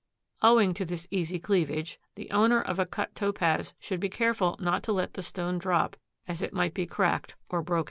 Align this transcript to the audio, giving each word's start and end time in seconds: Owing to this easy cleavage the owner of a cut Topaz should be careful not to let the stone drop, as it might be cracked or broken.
Owing 0.41 0.73
to 0.73 0.83
this 0.83 1.07
easy 1.11 1.37
cleavage 1.37 1.99
the 2.15 2.31
owner 2.31 2.59
of 2.59 2.79
a 2.79 2.87
cut 2.87 3.13
Topaz 3.13 3.75
should 3.77 3.99
be 3.99 4.09
careful 4.09 4.55
not 4.59 4.81
to 4.85 4.91
let 4.91 5.13
the 5.13 5.21
stone 5.21 5.59
drop, 5.59 5.95
as 6.27 6.41
it 6.41 6.53
might 6.53 6.73
be 6.73 6.87
cracked 6.87 7.35
or 7.49 7.61
broken. 7.61 7.79